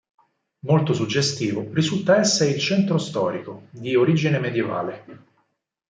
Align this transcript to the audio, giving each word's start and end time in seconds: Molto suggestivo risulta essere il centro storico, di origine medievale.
Molto 0.61 0.93
suggestivo 0.93 1.67
risulta 1.73 2.17
essere 2.17 2.49
il 2.49 2.59
centro 2.59 2.97
storico, 2.97 3.67
di 3.69 3.95
origine 3.95 4.39
medievale. 4.39 5.05